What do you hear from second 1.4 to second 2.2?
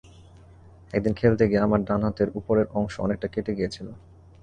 গিয়ে আমার ডান